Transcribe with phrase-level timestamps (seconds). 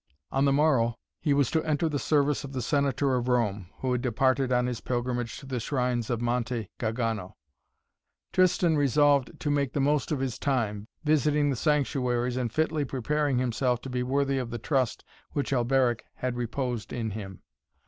[0.31, 3.91] On the morrow he was to enter the service of the Senator of Rome, who
[3.91, 7.35] had departed on his pilgrimage to the shrines of Monte Gargano.
[8.33, 13.37] Tristan resolved to make the most of his time, visiting the sanctuaries and fitly preparing
[13.37, 15.03] himself to be worthy of the trust
[15.33, 17.43] which Alberic had reposed in him.